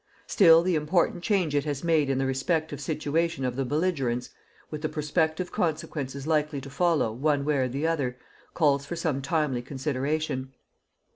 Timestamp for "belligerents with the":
3.63-4.89